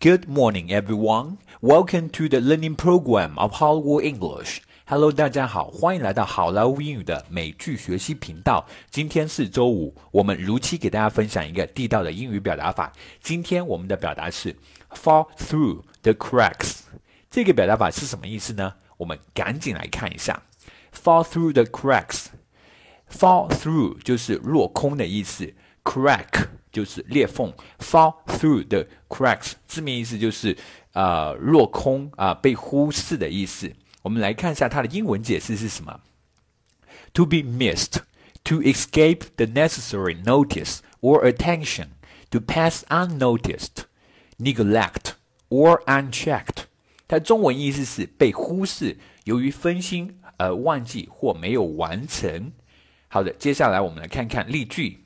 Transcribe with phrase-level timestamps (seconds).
[0.00, 1.36] Good morning, everyone.
[1.60, 4.60] Welcome to the learning program of Hollywood English.
[4.86, 8.66] Hello，大家好，欢迎来到好莱坞英语的美剧学习频道。
[8.90, 12.92] 今天是周五，我们如期给大家分享一个地道的英语表达法。
[13.22, 14.56] 今天我们的表达是
[14.90, 16.80] fall through the cracks。
[17.30, 18.74] 这个表达法是什么意思呢？
[18.96, 20.42] 我们赶紧来看一下
[20.92, 25.52] fall through the cracks。fall through 就是落空的意思，
[25.84, 26.48] crack。
[26.72, 30.56] 就是裂缝，fall through the cracks，字面意思就是
[30.92, 33.72] 呃落空啊、被忽视的意思。
[34.02, 36.00] 我们来看一下它的英文解释是什么
[37.12, 37.98] ：to be missed,
[38.44, 41.88] to escape the necessary notice or attention,
[42.30, 43.84] to pass unnoticed,
[44.38, 45.12] neglect
[45.48, 46.64] or unchecked。
[47.06, 52.52] 它中文意思是被忽视，由于分心而忘记或没有完成。
[53.08, 55.04] 好的，接下来我们来看看例句。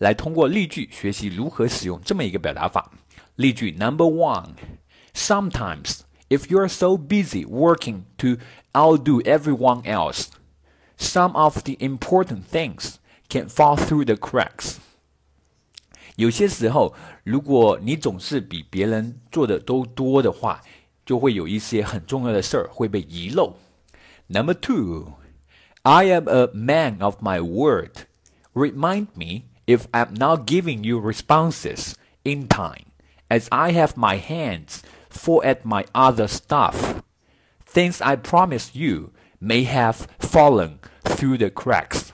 [0.00, 2.90] 来通过例句学习如何使用这么一个表达法。
[3.36, 4.54] 例句 Number one:
[5.14, 8.36] Sometimes, if you're so busy working to
[8.72, 10.28] outdo everyone else,
[10.98, 12.96] some of the important things
[13.28, 14.76] can fall through the cracks.
[16.16, 16.94] 有些时候，
[17.24, 20.62] 如果你总是比别人做的都多的话，
[21.04, 23.56] 就会有一些很重要的事儿会被遗漏。
[24.28, 25.12] Number two,
[25.82, 28.06] I am a man of my word.
[28.54, 32.86] Remind me if I'm not giving you responses in time,
[33.28, 37.02] as I have my hands full at my other stuff.
[37.64, 42.10] Things I promised you may have fallen through the cracks.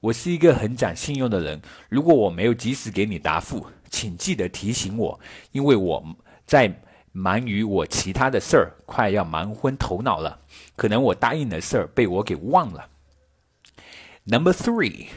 [0.00, 5.20] 我是一个很讲信用的人，如果我没有及时给你答复，请记得提醒我，
[5.52, 6.16] 因为我
[6.46, 6.80] 在
[7.12, 10.40] 忙于我其他的事儿，快要忙昏头脑了。
[10.76, 12.88] 可能我答应的事儿被我给忘了。
[14.24, 15.08] Number three.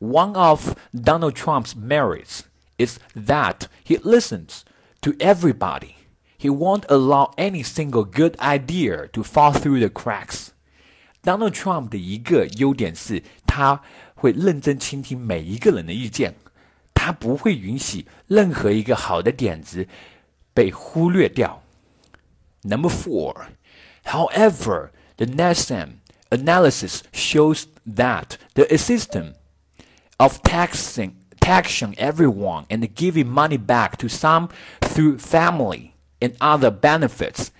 [0.00, 2.44] One of Donald Trump's merits
[2.78, 4.64] is that he listens
[5.02, 5.96] to everybody.
[6.38, 10.48] He won't allow any single good idea to fall through the cracks.
[11.22, 13.82] Donald Trump 的一个优点是，他
[14.14, 16.34] 会认真倾听每一个人的意见，
[16.94, 19.86] 他不会允许任何一个好的点子
[20.54, 21.62] 被忽略掉。
[22.62, 23.48] Number four,
[24.04, 25.96] however, the NATSEM
[26.30, 29.34] analysis shows that the system
[30.19, 34.49] of taxing taxing everyone and giving money back to some
[34.81, 37.51] through family and other benefits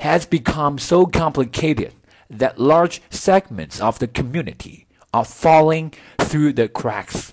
[0.00, 1.92] has become so complicated
[2.30, 7.32] that large segments of the community are falling through the cracks.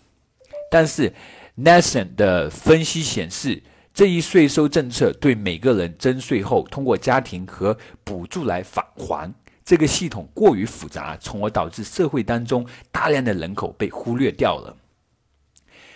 [0.69, 1.13] 但是
[1.57, 9.33] Nelson 的分析显示，这一税收政策对每个人征税后，通过家庭和补助来返还。
[9.65, 14.77] 这个系统过于复杂，从而导致社会当中大量的人口被忽略掉了。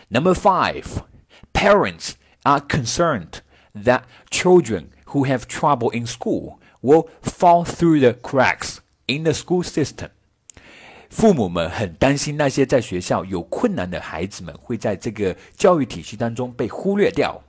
[0.10, 0.86] Number five,
[1.54, 2.12] parents
[2.44, 3.40] are concerned
[3.74, 8.78] that children who have trouble in school will fall through the cracks
[9.08, 10.10] in the school system.
[11.10, 17.42] 父母们很担心那些在学校有困难的孩子们会在这个教育体系当中被忽略掉。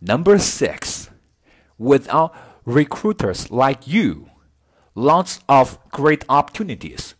[0.00, 1.06] Number six,
[1.78, 2.32] without
[2.64, 4.28] recruiters like you
[4.95, 7.11] Lots of great opportunities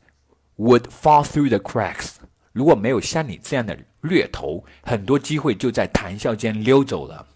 [0.58, 2.16] would fall through the cracks。
[2.54, 7.28] 如果没有像你这样的掠头，很多机会就在谈笑间溜走了。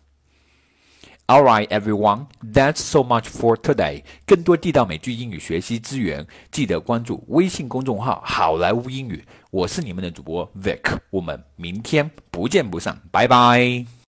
[1.28, 4.04] All right, everyone, that's so much for today.
[4.26, 9.24] 更多地道美剧英语学习资源，记得关注微信公众号“好莱坞英语”。
[9.52, 13.90] 我是你们的主播 Vic，我们明天不见不散，拜拜。